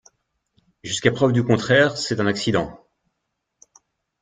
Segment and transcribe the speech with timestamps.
[0.83, 2.87] Jusqu’à preuve du contraire, c’est un accident.